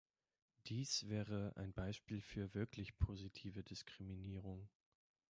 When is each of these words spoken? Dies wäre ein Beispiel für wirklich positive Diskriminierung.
Dies 0.65 1.07
wäre 1.09 1.55
ein 1.57 1.73
Beispiel 1.73 2.21
für 2.21 2.55
wirklich 2.55 2.97
positive 2.97 3.61
Diskriminierung. 3.61 4.67